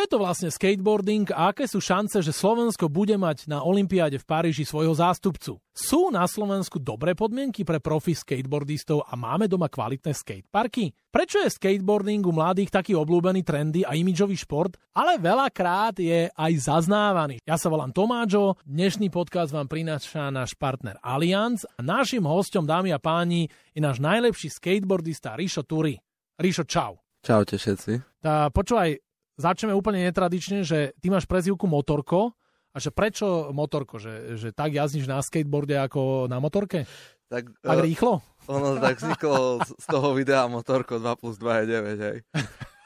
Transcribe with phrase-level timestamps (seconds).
[0.00, 4.16] Čo je to vlastne skateboarding a aké sú šance, že Slovensko bude mať na Olympiáde
[4.16, 5.60] v Paríži svojho zástupcu?
[5.76, 10.96] Sú na Slovensku dobré podmienky pre profi skateboardistov a máme doma kvalitné skateparky?
[11.12, 16.52] Prečo je skateboarding u mladých taký obľúbený trendy a imidžový šport, ale veľakrát je aj
[16.64, 17.36] zaznávaný?
[17.44, 22.88] Ja sa volám Tomáčo, dnešný podcast vám prináša náš partner Allianz a našim hostom, dámy
[22.88, 25.92] a páni, je náš najlepší skateboardista Rišo Turi.
[26.40, 26.96] Rišo, čau.
[27.20, 28.24] Čaute všetci.
[28.24, 29.09] Tá, počúvaj,
[29.40, 32.36] začneme úplne netradične, že ty máš prezývku Motorko
[32.70, 33.96] a že prečo Motorko?
[33.96, 36.84] Že, že tak jazdíš na skateboarde ako na motorke?
[37.32, 38.20] Tak, tak uh, rýchlo?
[38.50, 42.18] Ono tak vzniklo z toho videa Motorko 2 plus 2 je 9, hej.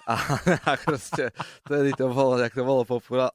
[0.04, 0.14] A,
[0.68, 1.32] a proste
[1.64, 2.84] vtedy to bolo, tak to bolo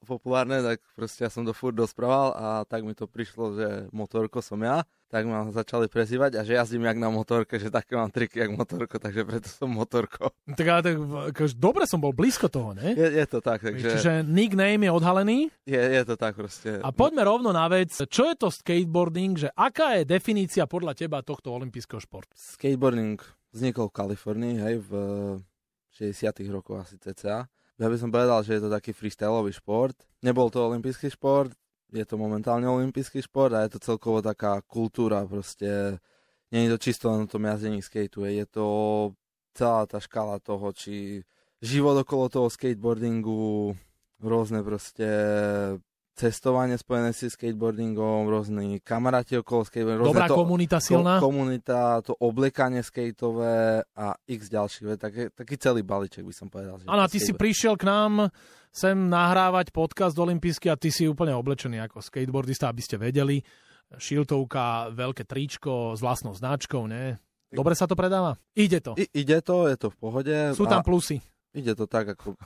[0.06, 4.38] populárne, tak proste ja som to furt dosprával a tak mi to prišlo, že motorko
[4.46, 8.14] som ja tak ma začali prezývať a že jazdím jak na motorke, že také mám
[8.14, 10.30] triky jak motorko, takže preto som motorko.
[10.46, 10.96] Tak ale tak,
[11.34, 12.94] akože dobre som bol blízko toho, ne?
[12.94, 13.90] Je, je to tak, takže...
[13.98, 15.38] Čiže nickname je odhalený?
[15.66, 16.78] Je, je to tak proste.
[16.86, 17.90] A poďme rovno na vec.
[17.98, 22.30] Čo je to skateboarding, že aká je definícia podľa teba tohto olympijského športu?
[22.38, 23.18] Skateboarding
[23.50, 24.92] vznikol v Kalifornii, hej, v
[25.98, 27.50] 60 rokoch asi cca.
[27.80, 29.96] Ja by som povedal, že je to taký freestyleový šport.
[30.22, 31.56] Nebol to olimpijský šport,
[31.90, 35.98] je to momentálne olimpijský šport a je to celkovo taká kultúra, proste
[36.54, 38.66] nie je to čisto len o tom jazdení skateu, je to
[39.58, 41.26] celá tá škala toho, či
[41.60, 43.74] život okolo toho skateboardingu,
[44.22, 45.08] rôzne proste
[46.20, 50.12] cestovanie spojené si skateboardingom, rôzni kamaráti okolo skateboardingu.
[50.12, 51.24] Dobrá to, komunita silná.
[51.24, 55.00] To, komunita, to obliekanie skateové a x ďalších.
[55.00, 56.76] Taký, taký celý balíček by som povedal.
[56.84, 58.28] Áno, ty si prišiel k nám
[58.70, 63.42] sem nahrávať podcast olympijský a ty si úplne oblečený ako skateboardista, aby ste vedeli.
[63.90, 67.18] Šiltovka, veľké tričko s vlastnou značkou, ne?
[67.50, 68.38] Dobre sa to predáva?
[68.54, 68.94] Ide to.
[68.94, 70.36] I, ide to, je to v pohode.
[70.54, 71.18] Sú tam plusy.
[71.50, 72.38] Ide to tak, ako...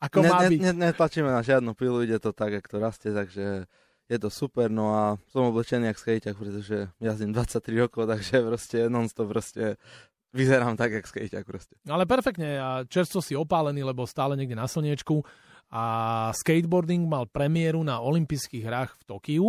[0.00, 0.60] ako ne, má byť.
[0.64, 3.68] Ne, ne, netlačíme na žiadnu pilu, ide to tak, ako to rastie, takže
[4.08, 8.78] je to super, no a som oblečený jak skejťak, pretože jazdím 23 rokov, takže proste
[8.88, 9.76] non-stop proste
[10.32, 11.76] vyzerám tak, jak skejťak proste.
[11.84, 15.20] Ale perfektne a čerstvo si opálený, lebo stále niekde na slniečku
[15.70, 15.84] a
[16.32, 19.48] skateboarding mal premiéru na olympijských hrách v Tokiu.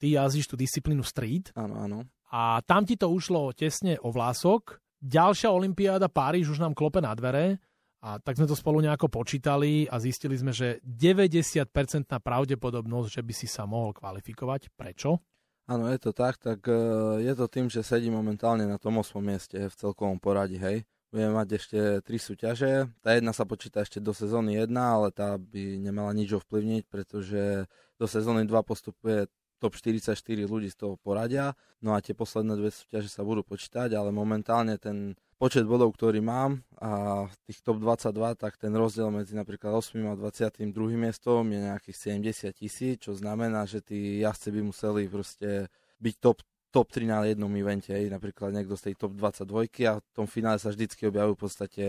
[0.00, 1.52] Ty jazdíš tú disciplínu street.
[1.54, 1.98] Áno, áno.
[2.32, 4.80] A tam ti to ušlo tesne o vlások.
[5.02, 7.60] Ďalšia olympiáda Páriž už nám klope na dvere
[8.02, 11.70] a tak sme to spolu nejako počítali a zistili sme, že 90%
[12.18, 14.74] pravdepodobnosť, že by si sa mohol kvalifikovať.
[14.74, 15.22] Prečo?
[15.70, 16.74] Áno, je to tak, tak e,
[17.22, 19.22] je to tým, že sedí momentálne na tom 8.
[19.22, 20.82] mieste v celkovom poradí, hej.
[21.12, 21.78] Budeme mať ešte
[22.08, 22.88] tri súťaže.
[23.04, 27.68] Tá jedna sa počíta ešte do sezóny 1, ale tá by nemala nič ovplyvniť, pretože
[28.00, 29.28] do sezóny 2 postupuje
[29.60, 30.16] top 44
[30.48, 31.52] ľudí z toho poradia.
[31.78, 36.18] No a tie posledné dve súťaže sa budú počítať, ale momentálne ten počet bodov, ktorý
[36.24, 40.00] mám a tých top 22, tak ten rozdiel medzi napríklad 8.
[40.08, 40.64] a 22.
[40.96, 45.68] miestom je nejakých 70 tisíc, čo znamená, že tí jazdci by museli proste
[46.02, 50.00] byť top top 3 na jednom evente, aj napríklad niekto z tej top 22 a
[50.00, 51.84] v tom finále sa vždycky objavujú v podstate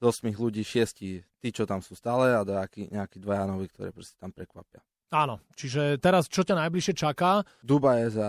[0.00, 3.92] z 8 ľudí 6, tí, čo tam sú stále a nejakí, nejakí dvaja noví, ktoré
[3.92, 4.80] proste tam prekvapia.
[5.14, 7.46] Áno, čiže teraz čo ťa najbližšie čaká?
[7.62, 8.28] Duba je za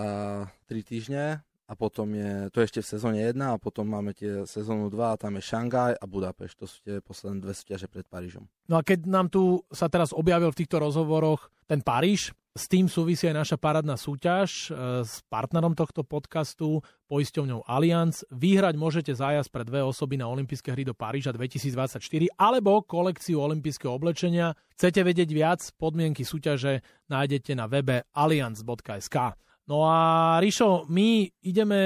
[0.69, 4.45] 3 týždne a potom je, to je ešte v sezóne 1 a potom máme tie
[4.45, 6.55] sezónu 2 a tam je Šangaj a Budapešť.
[6.61, 8.45] To sú tie posledné dve súťaže pred Parížom.
[8.69, 12.87] No a keď nám tu sa teraz objavil v týchto rozhovoroch ten Paríž, s tým
[12.87, 16.79] súvisí aj naša parádna súťaž e, s partnerom tohto podcastu,
[17.11, 18.23] poisťovňou Allianz.
[18.31, 21.99] Vyhrať môžete zájazd pre dve osoby na olympijské hry do Paríža 2024
[22.39, 24.55] alebo kolekciu olympijského oblečenia.
[24.71, 25.67] Chcete vedieť viac?
[25.75, 26.79] Podmienky súťaže
[27.11, 29.35] nájdete na webe allianz.sk.
[29.65, 31.81] No a Ríšo, my ideme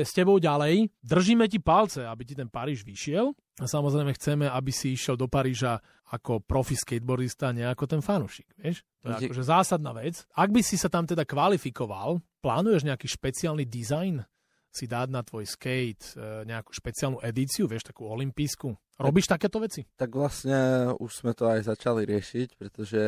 [0.00, 0.88] s tebou ďalej.
[1.04, 3.36] Držíme ti palce, aby ti ten Paríž vyšiel.
[3.60, 5.78] A samozrejme chceme, aby si išiel do Paríža
[6.08, 8.48] ako profi skateboardista, nie ako ten fanúšik.
[8.56, 8.80] Vieš?
[9.04, 10.24] To je akože zásadná vec.
[10.32, 14.24] Ak by si sa tam teda kvalifikoval, plánuješ nejaký špeciálny dizajn
[14.68, 18.76] si dať na tvoj skate e, nejakú špeciálnu edíciu, vieš, takú olimpijskú?
[18.98, 19.86] Robíš tak, takéto veci?
[19.94, 23.00] Tak vlastne už sme to aj začali riešiť, pretože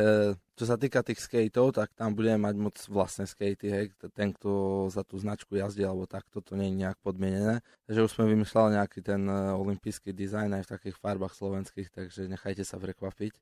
[0.55, 4.87] čo sa týka tých skateov, tak tam budeme mať moc vlastné skatey, hej, ten, kto
[4.87, 7.59] za tú značku jazdí, alebo tak, to nie je nejak podmienené.
[7.91, 12.31] Takže už sme vymýšľali nejaký ten e, olimpijský dizajn aj v takých farbách slovenských, takže
[12.31, 13.35] nechajte sa prekvapiť.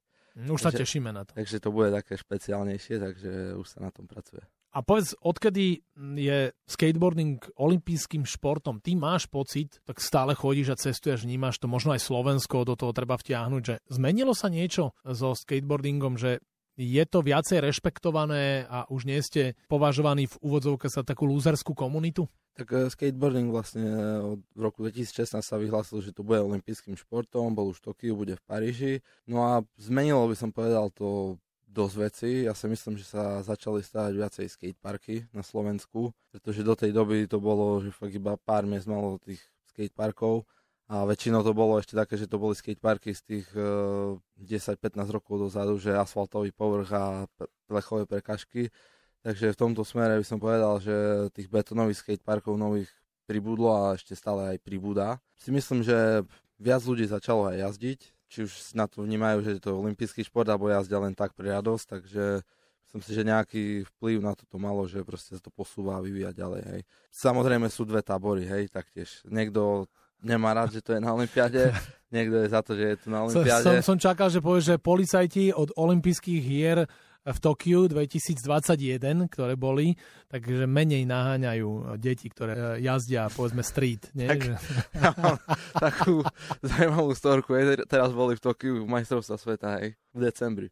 [0.49, 1.37] Už sa tešíme na to.
[1.37, 4.41] Takže to bude také špeciálnejšie, takže už sa na tom pracuje.
[4.69, 5.81] A povedz, odkedy
[6.13, 11.97] je skateboarding olympijským športom, ty máš pocit, tak stále chodíš a cestuješ, vnímaš to, možno
[11.97, 16.45] aj Slovensko do toho treba vtiahnuť, že zmenilo sa niečo so skateboardingom, že
[16.79, 22.29] je to viacej rešpektované a už nie ste považovaní v úvodzovke za takú lúzerskú komunitu?
[22.55, 23.83] Tak uh, skateboarding vlastne
[24.23, 28.13] od v roku 2016 sa vyhlásil, že to bude olympijským športom, bol už v Tokiu,
[28.15, 28.93] bude v Paríži.
[29.27, 31.35] No a zmenilo by som povedal to
[31.69, 32.29] dosť veci.
[32.49, 37.29] Ja si myslím, že sa začali stavať viacej skateparky na Slovensku, pretože do tej doby
[37.29, 39.39] to bolo, že fakt iba pár miest malo tých
[39.69, 40.49] skateparkov
[40.89, 44.97] a väčšinou to bolo ešte také, že to boli skateparky z tých uh, eh, 10-15
[45.13, 47.29] rokov dozadu, že asfaltový povrch a
[47.69, 48.73] plechové prekažky.
[49.21, 52.89] Takže v tomto smere by som povedal, že tých betonových skateparkov nových
[53.29, 55.21] pribudlo a ešte stále aj pribúda.
[55.37, 56.25] Si myslím, že
[56.57, 60.45] viac ľudí začalo aj jazdiť, či už na to vnímajú, že je to olimpijský šport,
[60.45, 62.45] alebo jazdia len tak pre radosť, takže
[62.85, 63.63] myslím si, že nejaký
[63.97, 66.81] vplyv na to malo, že proste sa to posúva a vyvíja ďalej, hej.
[67.09, 69.25] Samozrejme sú dve tábory, hej, taktiež.
[69.25, 69.89] Niekto
[70.21, 71.73] nemá rád, že to je na Olympiade,
[72.15, 73.65] niekto je za to, že je to na Olympiade.
[73.65, 76.85] Som, som čakal, že povieš, že policajti od olympijských hier
[77.29, 79.93] v Tokiu 2021, ktoré boli,
[80.29, 84.09] takže menej naháňajú deti, ktoré jazdia, povedzme, street.
[84.17, 84.33] Nie?
[84.33, 84.39] Tak,
[85.03, 85.37] ja mám
[85.77, 86.25] takú
[86.65, 87.53] zaujímavú storku.
[87.85, 90.67] Teraz boli v Tokiu majstrovstva sveta, hej, v decembri.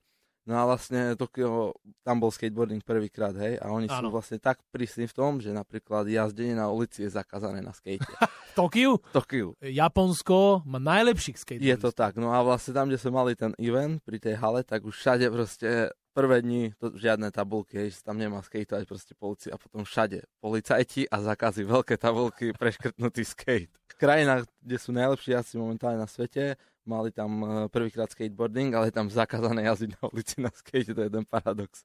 [0.48, 1.76] No a vlastne Tokio,
[2.08, 4.08] tam bol skateboarding prvýkrát, hej, a oni ano.
[4.08, 8.00] sú vlastne tak prísni v tom, že napríklad jazdenie na ulici je zakázané na skate.
[8.58, 8.96] Tokiu?
[9.12, 9.60] Tokiu.
[9.60, 11.68] Japonsko má najlepších skateboardov.
[11.68, 14.64] Je to tak, no a vlastne tam, kde sme mali ten event pri tej hale,
[14.64, 19.54] tak už všade proste prvé dni to, žiadne tabulky, že tam nemá skateovať proste policia
[19.54, 23.70] a potom všade policajti a zakazy, veľké tabulky, preškrtnutý skate.
[23.92, 26.56] V krajinách, kde sú najlepší jazdci momentálne na svete,
[26.88, 31.04] mali tam e, prvýkrát skateboarding, ale je tam zakázané jazdiť na ulici na skate, to
[31.04, 31.84] je jeden paradox.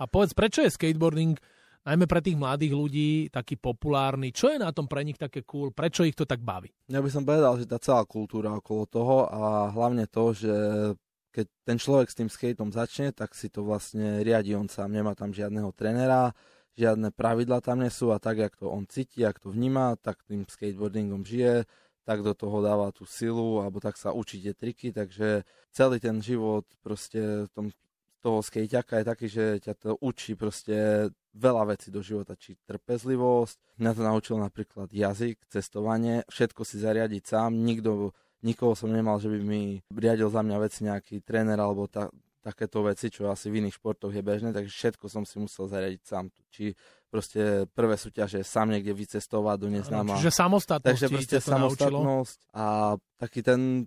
[0.00, 1.36] A povedz, prečo je skateboarding
[1.84, 4.32] najmä pre tých mladých ľudí taký populárny.
[4.32, 5.72] Čo je na tom pre nich také cool?
[5.72, 6.72] Prečo ich to tak baví?
[6.88, 10.54] Ja by som povedal, že tá celá kultúra okolo toho a hlavne to, že
[11.30, 14.90] keď ten človek s tým skateom začne, tak si to vlastne riadi on sám.
[14.90, 16.34] Nemá tam žiadneho trenera,
[16.80, 20.24] žiadne pravidla tam nie sú a tak, jak to on cíti, jak to vníma, tak
[20.24, 21.68] tým skateboardingom žije,
[22.08, 26.18] tak do toho dáva tú silu, alebo tak sa učí tie triky, takže celý ten
[26.24, 27.68] život proste tom
[28.20, 33.80] toho skejťaka je taký, že ťa to učí proste veľa vecí do života, či trpezlivosť,
[33.80, 38.12] mňa to naučil napríklad jazyk, cestovanie, všetko si zariadiť sám, nikto,
[38.44, 42.80] nikoho som nemal, že by mi riadil za mňa veci nejaký tréner alebo ta, takéto
[42.80, 46.32] veci, čo asi v iných športoch je bežné, takže všetko som si musel zariadiť sám.
[46.48, 46.72] Či
[47.12, 50.16] proste prvé súťaže sám niekde vycestovať do neznáma.
[50.16, 50.88] Čiže samostatnosť.
[50.88, 53.84] Takže proste samostatnosť a taký ten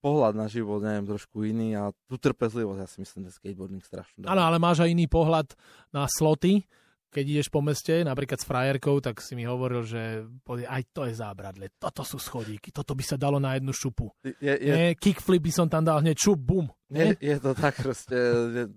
[0.00, 4.24] pohľad na život, neviem, trošku iný a tú trpezlivosť, ja si myslím, že skateboarding strašne
[4.24, 5.52] Áno, ale máš aj iný pohľad
[5.92, 6.64] na sloty,
[7.10, 11.14] keď ideš po meste, napríklad s frajerkou, tak si mi hovoril, že aj to je
[11.18, 14.14] zábradle, toto sú schodíky, toto by sa dalo na jednu šupu.
[14.22, 14.72] Je, je...
[14.72, 16.70] Nie, kickflip by som tam dal hneď šup, bum.
[16.90, 18.14] Je, je to tak proste,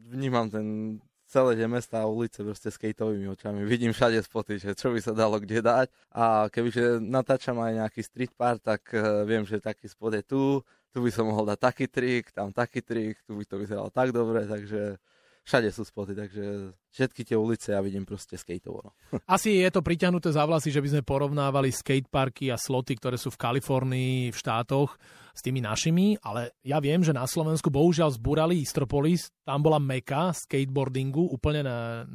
[0.09, 0.97] vnímam ten
[1.33, 3.65] celé tie mesta a ulice proste skateovými očami.
[3.65, 5.89] Vidím všade spoty, že čo by sa dalo kde dať.
[6.13, 10.61] A kebyže natáčam aj nejaký street park, tak uh, viem, že taký spot je tu,
[10.93, 14.13] tu by som mohol dať taký trik, tam taký trik, tu by to vyzeralo tak
[14.13, 15.01] dobre, takže
[15.43, 18.87] všade sú spoty, takže všetky tie ulice ja vidím proste skateovo.
[18.87, 18.91] No.
[19.35, 23.29] Asi je to priťahnuté za vlasy, že by sme porovnávali skateparky a sloty, ktoré sú
[23.31, 24.95] v Kalifornii, v štátoch
[25.33, 30.29] s tými našimi, ale ja viem, že na Slovensku bohužiaľ zbúrali Istropolis, tam bola meka
[30.29, 32.05] skateboardingu úplne na,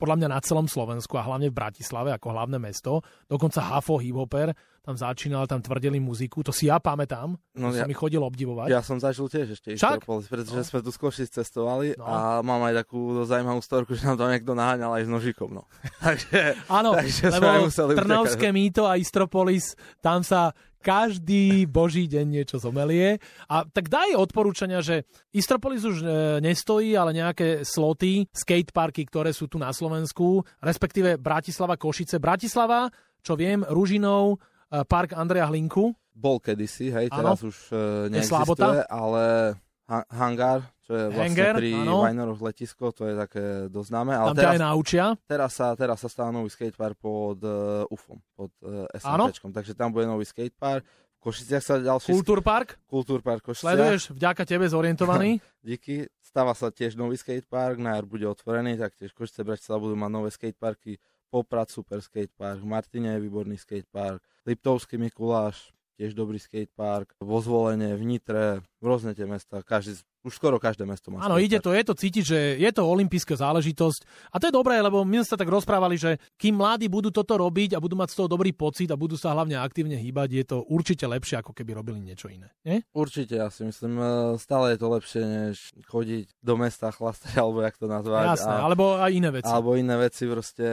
[0.00, 4.56] podľa mňa na celom Slovensku a hlavne v Bratislave ako hlavné mesto, dokonca Hafo hiphoper
[4.84, 8.68] tam začínal, tam tvrdili muziku, to si ja pamätám, no, ja, som mi chodil obdivovať.
[8.68, 10.68] Ja som zažil tiež ešte Istropolis, pretože no.
[10.68, 12.04] sme tu skôr cestovali no.
[12.04, 15.56] a mám aj takú zaujímavú storku, že nám tam niekto naháňal aj s nožikom.
[15.56, 15.64] No.
[16.04, 19.72] takže, Áno, takže lebo Trnavské mýto a Istropolis,
[20.04, 20.52] tam sa
[20.84, 23.16] každý boží deň niečo zomelie.
[23.48, 26.06] A tak daj odporúčania, že Istropolis už e,
[26.44, 32.20] nestojí, ale nejaké sloty, skateparky, ktoré sú tu na Slovensku, respektíve Bratislava, Košice.
[32.20, 32.92] Bratislava,
[33.24, 34.36] čo viem, Ružinov,
[34.82, 35.94] park Andreja Hlinku.
[36.14, 37.50] Bol kedysi, hej, teraz ano.
[37.50, 37.78] už uh,
[38.10, 39.54] neexistuje, ale
[39.90, 44.12] ha- hangár, čo je vlastne Hanger, pri Vajnoroch letisko, to je také dosť známe.
[44.12, 45.04] Ale Tam teraz, naučia.
[45.24, 49.92] Teraz sa, teraz sa stáva nový skatepark pod uh, UFOM, pod uh, SMTčkom, takže tam
[49.92, 50.84] bude nový skatepark.
[50.84, 52.12] V Košiciach sa ďalší...
[52.12, 52.76] Kultúrpark?
[52.84, 53.74] Kultúrpark Košiciach.
[53.74, 55.40] Sleduješ, vďaka tebe zorientovaný.
[55.64, 56.04] Díky.
[56.20, 60.10] Stáva sa tiež nový skatepark, na jar bude otvorený, tak tiež Košice Bratislava budú mať
[60.12, 61.00] nové skateparky.
[61.34, 68.02] Poprad super skatepark, Martine je výborný skatepark, Liptovský Mikuláš, tiež dobrý skatepark, vo Zvolenie, v
[68.06, 71.22] Nitre, rôzne tie mesta, každý, už skoro každé mesto má.
[71.22, 74.30] Áno, ide to, je to cítiť, že je to olimpijská záležitosť.
[74.34, 77.38] A to je dobré, lebo my sme sa tak rozprávali, že kým mladí budú toto
[77.38, 80.44] robiť a budú mať z toho dobrý pocit a budú sa hlavne aktívne hýbať, je
[80.46, 82.50] to určite lepšie, ako keby robili niečo iné.
[82.66, 82.82] Nie?
[82.90, 84.06] Určite, ja si myslím, e,
[84.42, 88.38] stále je to lepšie, než chodiť do mesta chlastať, alebo jak to nazvať.
[88.38, 89.50] Jasné, a, alebo aj iné veci.
[89.50, 90.66] Alebo iné veci, proste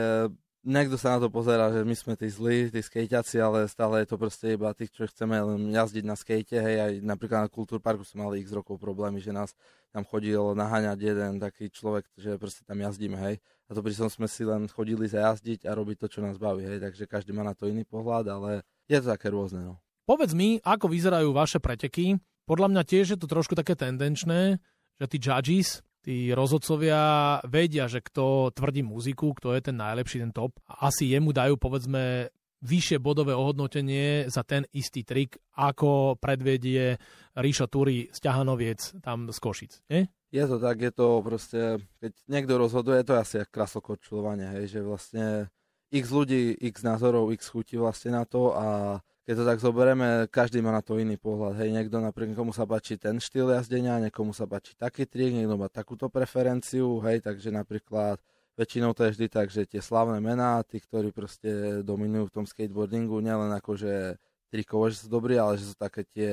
[0.62, 4.14] niekto sa na to pozera, že my sme tí zlí, tí skejťaci, ale stále je
[4.14, 8.06] to proste iba tých, čo chceme len jazdiť na skejte, hej, aj napríklad na Kultúrparku
[8.06, 9.54] sme mali x rokov problémy, že nás
[9.90, 13.42] tam chodil naháňať jeden taký človek, že proste tam jazdíme, hej.
[13.68, 16.78] A to pritom sme si len chodili zajazdiť a robiť to, čo nás baví, hej,
[16.80, 18.50] takže každý má na to iný pohľad, ale
[18.86, 19.82] je to také rôzne, no.
[20.02, 22.18] Povedz mi, ako vyzerajú vaše preteky.
[22.42, 24.58] Podľa mňa tiež je to trošku také tendenčné,
[24.98, 30.34] že tí judges, tí rozhodcovia vedia, že kto tvrdí muziku, kto je ten najlepší, ten
[30.34, 30.58] top.
[30.66, 32.28] Asi jemu dajú, povedzme,
[32.62, 36.98] vyššie bodové ohodnotenie za ten istý trik, ako predvedie
[37.34, 39.72] Ríšo Turi z Ťahanoviec tam z Košic.
[39.90, 40.06] Nie?
[40.32, 41.60] Je to tak, je to proste,
[42.00, 45.52] keď niekto rozhoduje, to je asi krasokorčulovanie, hej, že vlastne
[45.92, 50.58] x ľudí, x názorov, x chutí vlastne na to a keď to tak zoberieme, každý
[50.58, 51.54] má na to iný pohľad.
[51.62, 55.54] Hej, niekto napríklad, niekomu sa páči ten štýl jazdenia, niekomu sa páči taký trik, niekto
[55.54, 58.18] má takúto preferenciu, hej, takže napríklad
[58.58, 62.44] väčšinou to je vždy tak, že tie slavné mená, tí, ktorí proste dominujú v tom
[62.44, 64.18] skateboardingu, nielen ako, že
[64.50, 66.32] trikovo, že sú dobrí, ale že sú také tie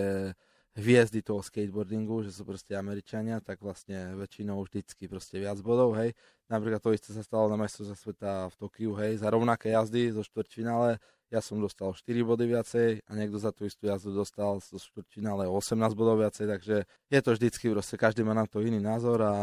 [0.75, 6.17] hviezdy toho skateboardingu, že sú proste Američania, tak vlastne väčšinou vždycky proste viac bodov, hej.
[6.49, 10.25] Napríklad to isté sa stalo na majstrovstve sveta v Tokiu, hej, za rovnaké jazdy zo
[10.25, 10.97] štvrťfinále
[11.29, 15.45] ja som dostal 4 body viacej a niekto za tú istú jazdu dostal zo štvrťfinále
[15.45, 19.33] 18 bodov viacej, takže je to vždycky, proste každý má na to iný názor a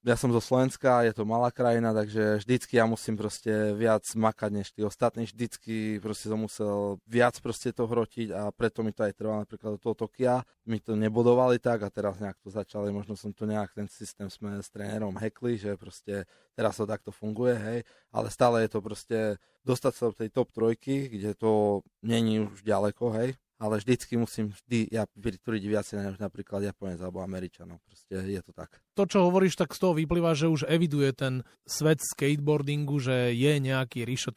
[0.00, 4.50] ja som zo Slovenska, je to malá krajina, takže vždycky ja musím proste viac makať
[4.56, 9.04] než tí ostatní, vždycky proste som musel viac proste to hrotiť a preto mi to
[9.04, 12.88] aj trvalo napríklad do toho Tokia, mi to nebodovali tak a teraz nejak to začali,
[12.88, 17.10] možno som to nejak, ten systém sme s trénerom hekli, že proste teraz to takto
[17.10, 17.78] funguje, hej,
[18.14, 19.18] ale stále je to proste
[19.66, 24.50] dostať sa do tej top trojky, kde to není už ďaleko, hej, ale vždycky musím
[24.50, 27.80] vždy ja pritúriť viacej než napríklad Japonec alebo Američanov.
[27.86, 28.82] Proste je to tak.
[28.98, 33.52] To, čo hovoríš, tak z toho vyplýva, že už eviduje ten svet skateboardingu, že je
[33.62, 34.34] nejaký Rišo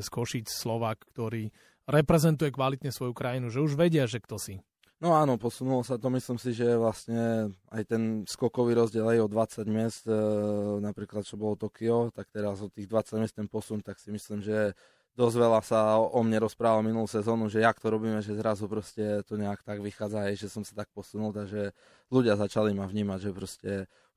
[0.00, 1.50] z Košic Slovak, ktorý
[1.90, 4.62] reprezentuje kvalitne svoju krajinu, že už vedia, že kto si.
[5.00, 9.32] No áno, posunulo sa to, myslím si, že vlastne aj ten skokový rozdiel aj o
[9.32, 10.12] 20 miest, e,
[10.76, 14.44] napríklad čo bolo Tokio, tak teraz o tých 20 miest ten posun, tak si myslím,
[14.44, 14.76] že
[15.16, 19.24] dosť veľa sa o mne rozprával minulú sezónu, že jak to robíme, že zrazu proste
[19.24, 21.72] to nejak tak vychádza, aj, že som sa tak posunul, takže
[22.12, 23.70] ľudia začali ma vnímať, že proste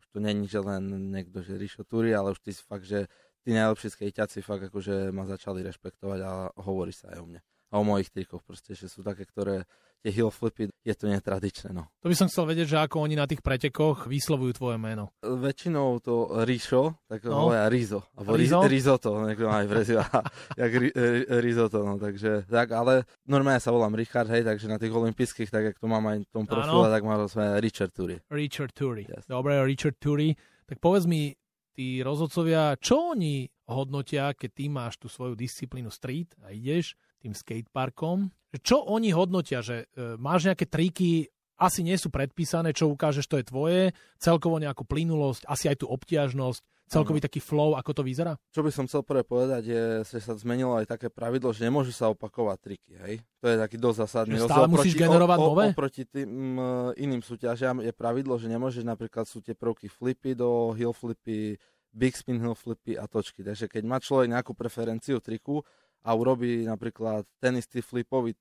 [0.04, 0.84] už to není, že len
[1.16, 3.08] niekto, že Rišo Turi, ale už ty si fakt, že
[3.48, 7.40] tí najlepší skejťaci fakt akože ma začali rešpektovať a hovorí sa aj o mne
[7.74, 9.66] a o mojich trikoch proste, že sú také, ktoré
[10.04, 11.72] tie heel flipy, je to netradičné.
[11.72, 11.88] No.
[12.04, 15.16] To by som chcel vedieť, že ako oni na tých pretekoch vyslovujú tvoje meno.
[15.24, 17.48] Väčšinou to Ríšo, tak no.
[17.48, 18.04] hovoria Rizo.
[18.20, 18.60] Alebo Rizo?
[18.68, 20.04] Risotto, niekto aj prezýva,
[20.62, 20.92] jak ri,
[21.40, 25.64] Risotto, no, takže tak, ale normálne sa volám Richard, hej, takže na tých olympijských, tak
[25.72, 28.20] jak to mám aj v tom profile, tak mám sme Richard Turi.
[28.28, 29.08] Richard Turi.
[29.08, 29.24] Yes.
[29.32, 30.36] Dobre, Richard Turi.
[30.68, 31.32] Tak povedz mi,
[31.72, 37.32] tí rozhodcovia, čo oni hodnotia, keď ty máš tú svoju disciplínu street a ideš tým
[37.32, 38.28] skateparkom.
[38.60, 43.40] Čo oni hodnotia, že e, máš nejaké triky, asi nie sú predpísané, čo ukážeš, to
[43.40, 43.82] je tvoje,
[44.20, 46.62] celkovo nejakú plynulosť, asi aj tú obtiažnosť,
[46.92, 47.26] celkový ano.
[47.26, 48.36] taký flow, ako to vyzerá?
[48.52, 51.96] Čo by som chcel prvé povedať, je, že sa zmenilo aj také pravidlo, že nemôžu
[51.96, 53.14] sa opakovať triky, hej?
[53.40, 54.38] To je taký dosť zásadný.
[54.38, 55.66] Že stále musíš generovať o, nové?
[55.72, 56.60] Oproti tým
[57.00, 61.58] iným súťažiam je pravidlo, že nemôžeš napríklad sú tie prvky flipy do heel flipy,
[61.94, 63.46] big spin heel flipy a točky.
[63.46, 65.62] Takže keď má človek nejakú preferenciu triku,
[66.04, 68.40] a urobí napríklad ten istý flipový e,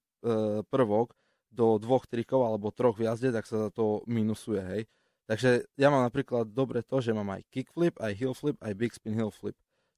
[0.66, 1.14] prvok
[1.52, 4.82] do dvoch trikov alebo troch v jazde, tak sa to minusuje, hej.
[5.30, 8.90] Takže ja mám napríklad dobre to, že mám aj kickflip, aj heel flip, aj big
[8.90, 9.30] spin heel.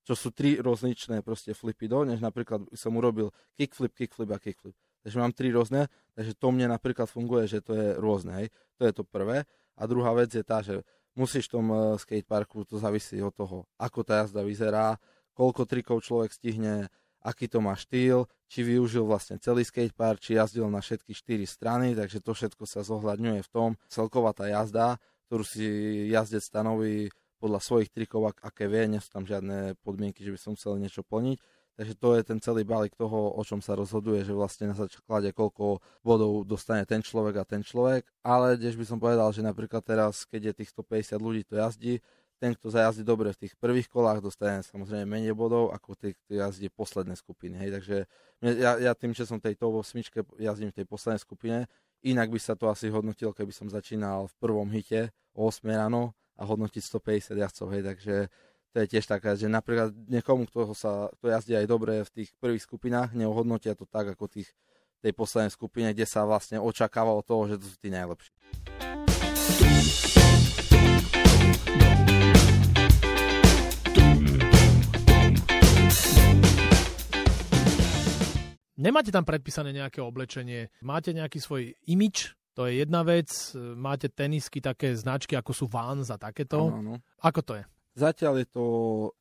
[0.05, 4.77] Čo sú tri rozličné proste flipy do, než napríklad som urobil kickflip, kickflip a kickflip.
[5.01, 8.47] Takže mám tri rôzne, takže to mne napríklad funguje, že to je rôzne, hej.
[8.77, 9.49] To je to prvé.
[9.81, 10.85] A druhá vec je tá, že
[11.17, 15.01] musíš v tom e, skateparku, to závisí od toho, ako tá jazda vyzerá,
[15.35, 16.93] koľko trikov človek stihne,
[17.25, 21.97] aký to má štýl, či využil vlastne celý skatepark, či jazdil na všetky štyri strany,
[21.97, 23.71] takže to všetko sa zohľadňuje v tom.
[23.89, 25.65] Celková tá jazda, ktorú si
[26.13, 27.09] jazdec stanoví
[27.41, 31.01] podľa svojich trikov, aké vie, nie sú tam žiadne podmienky, že by som chcel niečo
[31.01, 31.41] plniť.
[31.75, 35.35] Takže to je ten celý balík toho, o čom sa rozhoduje, že vlastne na základe
[35.35, 38.07] koľko bodov dostane ten človek a ten človek.
[38.23, 41.99] Ale tiež by som povedal, že napríklad teraz, keď je tých 150 ľudí to jazdí,
[42.39, 46.37] ten, kto zajazdí dobre v tých prvých kolách, dostane samozrejme menej bodov ako tí, kto
[46.39, 47.57] jazdí posledné skupiny.
[47.57, 47.71] Hej.
[47.81, 47.97] Takže
[48.59, 51.57] ja, ja tým, že som tej top 8 jazdím v tej poslednej skupine,
[52.05, 56.13] inak by sa to asi hodnotilo, keby som začínal v prvom hite o 8 ráno
[56.37, 57.67] a hodnotiť 150 jazdcov.
[57.73, 57.83] Hej.
[57.89, 58.15] Takže
[58.75, 62.35] to je tiež taká, že napríklad niekomu, kto, sa, kto jazdí aj dobre v tých
[62.43, 64.51] prvých skupinách, neohodnotia to tak ako tých
[65.05, 68.33] tej poslednej skupine, kde sa vlastne očakávalo toho, že to sú tí najlepší.
[78.85, 84.61] Nemáte tam predpísané nejaké oblečenie, máte nejaký svoj imič, to je jedna vec, máte tenisky
[84.61, 86.69] také značky ako sú Vans a takéto.
[86.69, 86.95] Ano, ano.
[87.25, 87.65] Ako to je?
[87.95, 88.65] Zatiaľ je to,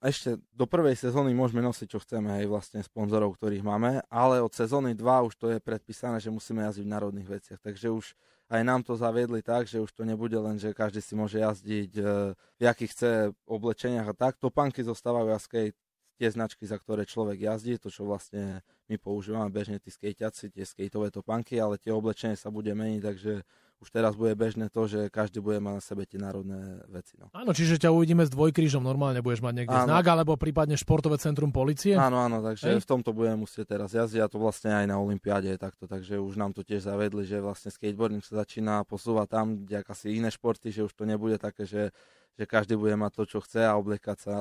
[0.01, 4.49] ešte do prvej sezóny môžeme nosiť, čo chceme, aj vlastne sponzorov, ktorých máme, ale od
[4.49, 7.61] sezóny 2 už to je predpísané, že musíme jazdiť v národných veciach.
[7.61, 8.17] Takže už
[8.49, 11.91] aj nám to zaviedli tak, že už to nebude len, že každý si môže jazdiť
[11.95, 12.01] e,
[12.33, 13.11] v jakých chce
[13.45, 14.41] oblečeniach a tak.
[14.41, 15.77] Topánky zostávajú a skate
[16.23, 20.63] tie značky, za ktoré človek jazdí, to čo vlastne my používame bežne tí skejťaci, tie
[20.63, 23.43] skateové topánky, ale tie oblečenie sa bude meniť, takže
[23.83, 27.19] už teraz bude bežné to, že každý bude mať na sebe tie národné veci.
[27.19, 27.27] No.
[27.35, 29.91] Áno, čiže ťa uvidíme s dvojkrížom, normálne budeš mať niekde áno.
[29.91, 31.99] znak, alebo prípadne športové centrum policie?
[31.99, 32.87] Áno, áno, takže Hej.
[32.87, 36.15] v tomto budeme musieť teraz jazdiť a to vlastne aj na Olympiáde je takto, takže
[36.15, 40.31] už nám to tiež zavedli, že vlastne skateboarding sa začína posúvať tam, kde asi iné
[40.31, 41.91] športy, že už to nebude také, že
[42.37, 44.35] že každý bude mať to, čo chce a obliekať sa,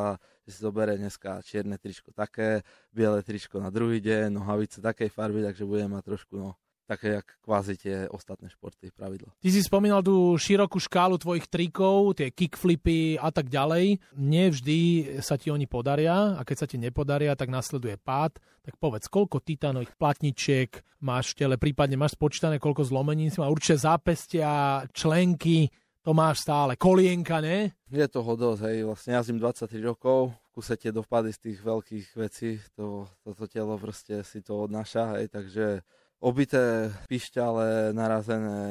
[0.45, 5.45] že si zoberie dneska čierne tričko také, biele tričko na druhý deň, nohavice takej farby,
[5.45, 6.57] takže bude mať trošku no,
[6.93, 9.33] také jak kvázi tie ostatné športy pravidlo.
[9.41, 14.03] Ty si spomínal tú širokú škálu tvojich trikov, tie kickflipy a tak ďalej.
[14.19, 14.79] Nevždy
[15.25, 18.37] sa ti oni podaria a keď sa ti nepodaria, tak nasleduje pád.
[18.63, 20.71] Tak povedz, koľko titánových platničiek
[21.03, 25.67] máš v tele, prípadne máš spočítané, koľko zlomenín si má, určite zápestia, členky,
[26.03, 26.75] to máš stále.
[26.75, 27.71] Kolienka, ne?
[27.89, 28.79] Je toho dosť, hej.
[28.83, 34.27] Vlastne jazdím 23 rokov, kuse tie dopady z tých veľkých vecí, to, toto telo proste
[34.27, 35.81] si to odnáša, hej, takže
[36.23, 38.63] obité pišťale, narazené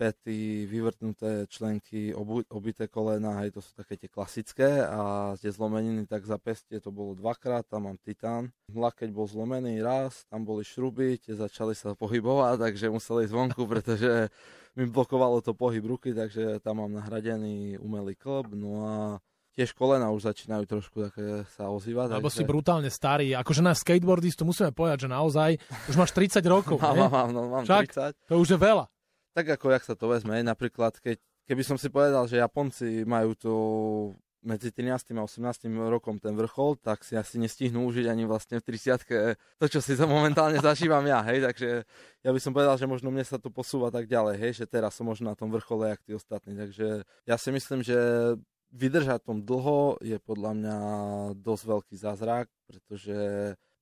[0.00, 6.08] pety, vyvrtnuté členky, obu, obité kolena, hej, to sú také tie klasické a tie zlomeniny
[6.08, 8.48] tak za pestie to bolo dvakrát, tam mám titán.
[8.72, 13.62] Lakeť bol zlomený raz, tam boli šruby, tie začali sa pohybovať, takže museli ísť vonku,
[13.72, 14.32] pretože
[14.74, 18.94] mi blokovalo to pohyb ruky, takže tam mám nahradený umelý klb, no a
[19.54, 22.18] tiež kolena už začínajú trošku také sa ozývať.
[22.18, 22.42] Alebo takže...
[22.42, 23.38] si brutálne starý.
[23.38, 25.50] Akože na skateboardistu musíme povedať, že naozaj
[25.86, 26.76] už máš 30 rokov.
[26.82, 27.06] mám, nie?
[27.06, 27.86] mám, no, mám Však,
[28.18, 28.34] 30.
[28.34, 28.84] To už je veľa.
[29.34, 33.30] Tak ako, jak sa to vezme, napríklad, keď, keby som si povedal, že Japonci majú
[33.38, 33.52] to
[34.44, 35.16] medzi 13.
[35.16, 35.66] a 18.
[35.88, 39.96] rokom ten vrchol, tak si asi nestihnú užiť ani vlastne v 30 to, čo si
[40.04, 41.68] momentálne zažívam ja, hej, takže
[42.20, 44.94] ja by som povedal, že možno mne sa to posúva tak ďalej, hej, že teraz
[44.94, 47.96] som možno na tom vrchole, jak tí ostatní, takže ja si myslím, že
[48.74, 50.76] vydržať tom dlho je podľa mňa
[51.38, 53.16] dosť veľký zázrak, pretože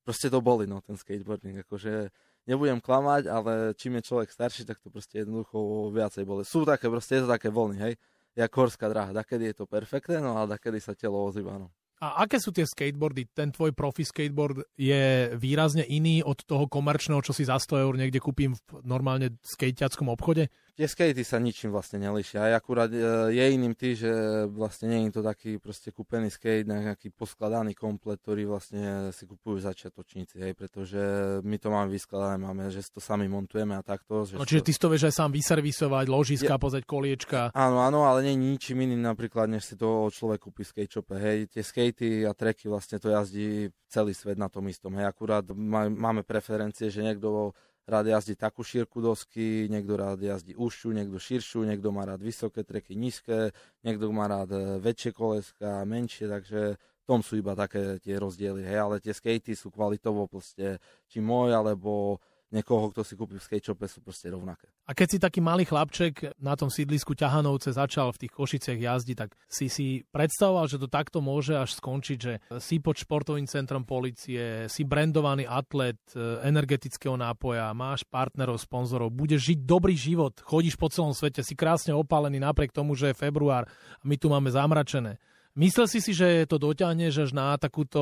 [0.05, 2.13] proste to boli, no, ten skateboarding, akože
[2.45, 6.43] nebudem klamať, ale čím je človek starší, tak to proste jednoducho viacej boli.
[6.43, 7.93] Sú také, proste je to také voľny, hej,
[8.33, 11.69] jak horská dráha, dakedy je to perfektné, no a dakedy sa telo ozýva, no.
[12.03, 13.31] A aké sú tie skateboardy?
[13.31, 17.93] Ten tvoj profi skateboard je výrazne iný od toho komerčného, čo si za 100 eur
[17.95, 20.51] niekde kúpim v normálne skateackom obchode?
[20.73, 22.49] Tie skatey sa ničím vlastne nelišia.
[22.49, 22.97] Aj akurát e,
[23.29, 24.09] je iným tý, že
[24.49, 29.61] vlastne nie je to taký proste kúpený skate, nejaký poskladaný komplet, ktorý vlastne si kupujú
[29.61, 30.97] začiatočníci, hej, pretože
[31.45, 34.25] my to máme vyskladané, máme, že si to sami montujeme a takto.
[34.25, 34.65] Že no čiže to...
[34.65, 36.63] ty si to vieš aj sám vyservisovať, ložiska, je...
[36.65, 37.39] pozrieť koliečka.
[37.53, 41.13] Áno, áno, ale nie ničím iným napríklad, než si to človek kúpi v skate shope,
[41.21, 41.53] hej.
[41.53, 45.05] Tie skatey a treky vlastne to jazdí celý svet na tom istom, hej.
[45.05, 47.53] Akurát máme preferencie, že niekto
[47.83, 52.63] rád jazdí takú šírku dosky, niekto rád jazdí užšiu, niekto širšiu, niekto má rád vysoké
[52.63, 53.51] treky, nízke,
[53.83, 58.63] niekto má rád e, väčšie koleska, menšie, takže v tom sú iba také tie rozdiely,
[58.63, 60.79] hej, ale tie skatey sú kvalitovo proste,
[61.11, 64.69] či môj, alebo niekoho, kto si kúpi v skate shope, sú proste rovnaké.
[64.85, 69.17] A keď si taký malý chlapček na tom sídlisku Ťahanovce začal v tých Košiciach jazdiť,
[69.17, 73.81] tak si si predstavoval, že to takto môže až skončiť, že si pod športovým centrom
[73.81, 80.77] policie, si brandovaný atlet e, energetického nápoja, máš partnerov, sponzorov, budeš žiť dobrý život, chodíš
[80.77, 83.65] po celom svete, si krásne opálený napriek tomu, že je február
[83.97, 85.17] a my tu máme zamračené.
[85.53, 88.01] Myslel si si, že to dotiahneš až na takúto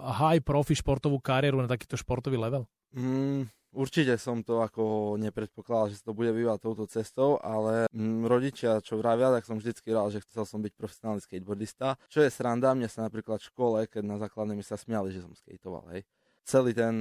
[0.00, 2.64] high profi športovú kariéru, na takýto športový level?
[2.96, 8.24] Mm, Určite som to ako nepredpokladal, že sa to bude bývať touto cestou, ale m,
[8.24, 12.00] rodičia, čo vravia, tak som vždycky rád, že chcel som byť profesionálny skateboardista.
[12.08, 15.20] Čo je sranda, mne sa napríklad v škole, keď na základnej mi sa smiali, že
[15.20, 16.08] som skateoval, hej.
[16.48, 16.94] Celý ten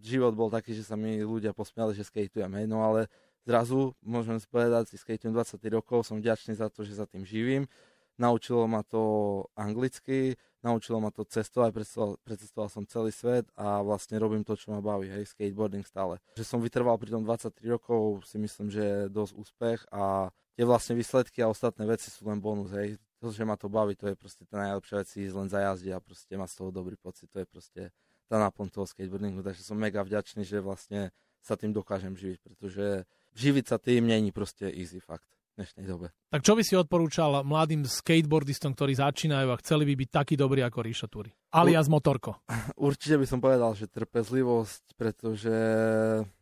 [0.00, 3.12] život bol taký, že sa mi ľudia posmiali, že skateujem, hej, no ale
[3.44, 7.68] zrazu, môžem povedať, si skateujem 23 rokov, som vďačný za to, že sa tým živím
[8.18, 14.16] naučilo ma to anglicky, naučilo ma to cestovať, precestoval, precestoval som celý svet a vlastne
[14.16, 16.16] robím to, čo ma baví, hej, skateboarding stále.
[16.40, 20.64] Že som vytrval pri tom 23 rokov, si myslím, že je dosť úspech a tie
[20.64, 22.96] vlastne výsledky a ostatné veci sú len bonus, hej.
[23.20, 26.00] To, že ma to baví, to je proste tá najlepšia vec, ísť len zajazdiť a
[26.00, 27.82] proste má z toho dobrý pocit, to je proste
[28.28, 31.12] tá náplň toho skateboardingu, takže som mega vďačný, že vlastne
[31.44, 33.04] sa tým dokážem živiť, pretože
[33.36, 35.28] živiť sa tým není proste easy fakt
[35.60, 36.08] dnešnej dobe.
[36.34, 40.66] Tak čo by si odporúčal mladým skateboardistom, ktorí začínajú a chceli by byť takí dobrí
[40.66, 41.30] ako Ríša Turi?
[41.54, 42.42] Alias Motorko.
[42.74, 45.54] Určite by som povedal, že trpezlivosť, pretože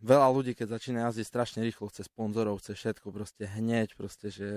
[0.00, 4.48] veľa ľudí, keď začína jazdiť strašne rýchlo, chce sponzorov, chce všetko proste hneď, proste, že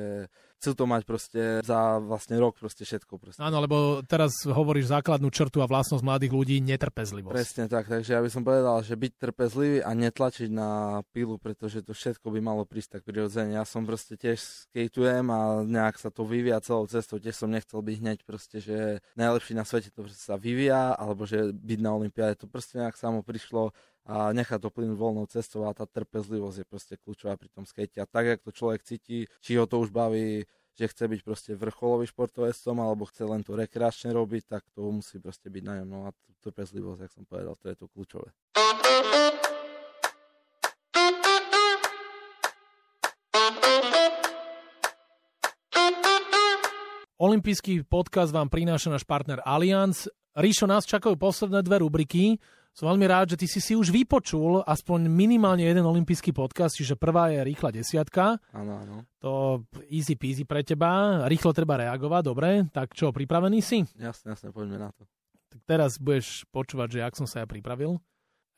[0.64, 3.20] chcú to mať proste za vlastne rok proste všetko.
[3.20, 3.44] Proste.
[3.44, 7.36] Áno, lebo teraz hovoríš základnú črtu a vlastnosť mladých ľudí, netrpezlivosť.
[7.36, 11.84] Presne tak, takže ja by som povedal, že byť trpezlivý a netlačiť na pilu, pretože
[11.84, 13.60] to všetko by malo prísť tak prirodzene.
[13.60, 17.82] Ja som proste tiež skateujem a nejak sa to vyvíja celou cestou, tiež som nechcel
[17.82, 21.92] byť hneď proste, že najlepší na svete to proste sa vyvíja, alebo že byť na
[21.94, 23.72] Olympiáde, to proste nejak samo prišlo
[24.06, 27.98] a nechá to plynúť voľnou cestou a tá trpezlivosť je proste kľúčová pri tom skate.
[27.98, 30.46] A tak, jak to človek cíti, či ho to už baví,
[30.78, 35.18] že chce byť proste vrcholový športovecom alebo chce len to rekreačne robiť, tak to musí
[35.18, 35.88] proste byť na ňom.
[35.90, 36.14] No a
[36.46, 38.30] trpezlivosť, jak som povedal, to je to kľúčové.
[47.16, 50.12] Olympijský podcast vám prináša náš partner Allianz.
[50.36, 52.36] Ríšo, nás čakajú posledné dve rubriky.
[52.76, 57.00] Som veľmi rád, že ty si si už vypočul aspoň minimálne jeden olympijský podcast, čiže
[57.00, 58.36] prvá je rýchla desiatka.
[58.52, 59.08] Áno, áno.
[59.24, 61.24] To easy peasy pre teba.
[61.32, 62.68] Rýchlo treba reagovať, dobre?
[62.76, 63.80] Tak čo, pripravený si?
[63.96, 65.08] Jasne, jasne, poďme na to.
[65.56, 67.96] Tak teraz budeš počúvať, že ak som sa ja pripravil.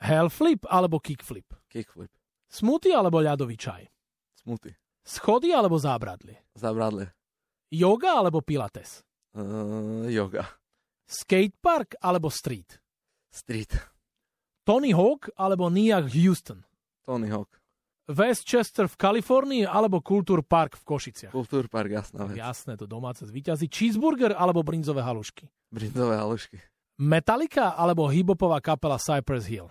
[0.01, 1.45] Hellflip alebo kickflip?
[1.69, 2.09] Kickflip.
[2.49, 3.85] Smoothie alebo ľadový čaj?
[4.41, 4.73] Smoothie.
[5.05, 6.41] Schody alebo zábradlie?
[6.57, 7.13] Zábradlie.
[7.71, 9.03] Yoga alebo pilates?
[9.35, 10.47] Uh, yoga.
[11.07, 12.79] Skatepark alebo street?
[13.31, 13.75] Street.
[14.63, 16.63] Tony Hawk alebo Nia Houston?
[17.03, 17.59] Tony Hawk.
[18.07, 21.31] Westchester v Kalifornii alebo Kultúr Park v Košiciach?
[21.35, 22.39] Kultúr Park, jasná vec.
[22.39, 23.67] Jasné, to domáce zvíťazí.
[23.67, 25.51] Cheeseburger alebo brinzové halušky?
[25.67, 26.55] Brinzové halušky.
[27.03, 29.67] Metallica alebo hibopová kapela Cypress Hill?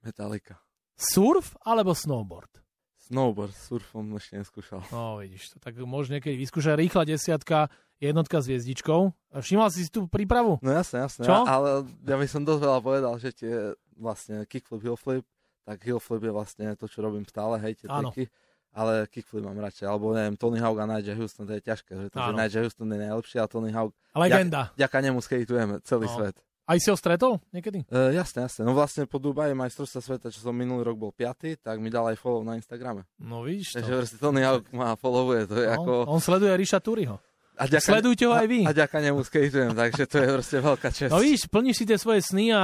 [0.00, 0.56] Metallica.
[0.96, 2.64] Surf alebo snowboard?
[3.06, 4.82] Snowboard, surfom ešte neskúšal.
[4.90, 5.56] No, vidíš to.
[5.58, 9.14] Tak môžeš niekedy vyskúšať rýchla desiatka, jednotka s hviezdičkou.
[9.32, 10.58] Všimol si tú prípravu?
[10.58, 11.22] No jasne, jasne.
[11.22, 11.42] Čo?
[11.42, 13.54] Ale ja by som dosť veľa povedal, že tie
[13.94, 15.24] vlastne kickflip, hillflip,
[15.62, 18.26] tak hillflip je vlastne to, čo robím stále, hej, tie triky.
[18.70, 22.06] Ale kickflip mám radšej, alebo neviem, Tony Hawk a Nigel Houston, to je ťažké, že,
[22.06, 22.32] to, že.
[22.34, 24.68] Nigel Houston je najlepší a Tony Hawk, Legenda.
[24.76, 26.12] ďaká nemu skateujeme celý No.
[26.12, 26.36] svet.
[26.66, 27.86] Aj si ho stretol niekedy?
[27.86, 28.66] E, jasne, jasne.
[28.66, 32.10] No vlastne po Dubaji majstrovstva sveta, čo som minulý rok bol piaty, tak mi dal
[32.10, 33.06] aj follow na Instagrame.
[33.22, 33.98] No vidíš Takže to.
[34.02, 35.92] proste Tony Hawk ma followuje, to je No, ako...
[36.10, 37.22] On sleduje Ríša Turiho.
[37.56, 38.60] A ďaka, Sledujte ho aj vy.
[38.66, 41.08] A, a ďaká nemu skateujem, takže to je proste veľká čest.
[41.14, 42.62] No vidíš, plníš si tie svoje sny a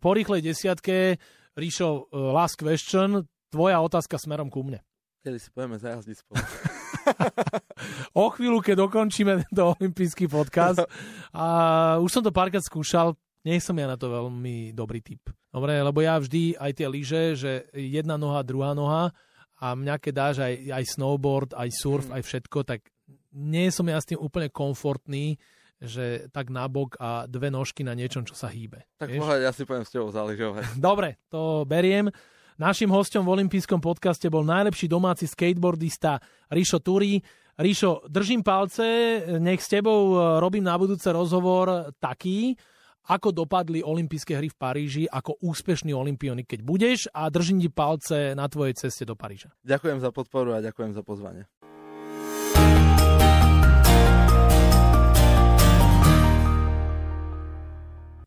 [0.00, 1.20] po rýchlej desiatke,
[1.54, 4.82] Ríšo, uh, last question, tvoja otázka smerom ku mne.
[5.22, 6.40] Kedy si pojeme zajazdiť spolu.
[8.22, 10.84] O chvíľu, keď dokončíme tento olimpijský podcast,
[11.34, 11.46] a
[11.98, 15.26] už som to párkrát skúšal, nie som ja na to veľmi dobrý typ.
[15.50, 19.10] Dobre, lebo ja vždy aj tie lyže, že jedna noha, druhá noha
[19.58, 22.86] a mňa keď dáš aj, aj snowboard, aj surf, aj všetko, tak
[23.34, 25.40] nie som ja s tým úplne komfortný,
[25.82, 28.86] že tak nabok a dve nožky na niečom, čo sa hýbe.
[29.02, 29.18] Tak vieš?
[29.18, 30.78] pohľad, ja si poviem s tebou zaližovať.
[30.78, 32.06] Dobre, to beriem.
[32.62, 37.18] Našim hostom v olympijskom podcaste bol najlepší domáci skateboardista Rišo Turi.
[37.58, 38.86] Rišo, držím palce,
[39.42, 42.54] nech s tebou e, robím na budúce rozhovor taký,
[43.10, 48.38] ako dopadli olympijské hry v Paríži, ako úspešný olimpionik, keď budeš a držím ti palce
[48.38, 49.50] na tvojej ceste do Paríža.
[49.66, 51.50] Ďakujem za podporu a ďakujem za pozvanie.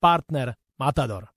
[0.00, 1.30] partner Matador.